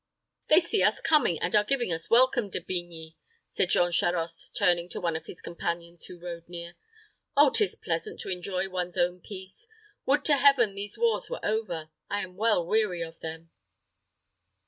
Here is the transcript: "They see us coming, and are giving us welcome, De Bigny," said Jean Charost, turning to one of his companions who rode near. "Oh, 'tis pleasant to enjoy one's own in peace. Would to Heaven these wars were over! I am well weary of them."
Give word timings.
"They 0.47 0.59
see 0.59 0.81
us 0.81 0.99
coming, 0.99 1.39
and 1.43 1.55
are 1.55 1.63
giving 1.63 1.93
us 1.93 2.09
welcome, 2.09 2.49
De 2.49 2.59
Bigny," 2.59 3.17
said 3.51 3.69
Jean 3.69 3.91
Charost, 3.91 4.49
turning 4.55 4.89
to 4.89 4.99
one 4.99 5.15
of 5.15 5.27
his 5.27 5.43
companions 5.43 6.05
who 6.05 6.17
rode 6.19 6.49
near. 6.49 6.73
"Oh, 7.37 7.51
'tis 7.51 7.75
pleasant 7.75 8.19
to 8.21 8.29
enjoy 8.29 8.67
one's 8.67 8.97
own 8.97 9.17
in 9.17 9.21
peace. 9.21 9.67
Would 10.07 10.25
to 10.25 10.37
Heaven 10.37 10.73
these 10.73 10.97
wars 10.97 11.29
were 11.29 11.45
over! 11.45 11.91
I 12.09 12.21
am 12.23 12.35
well 12.35 12.65
weary 12.65 13.03
of 13.03 13.19
them." 13.19 13.51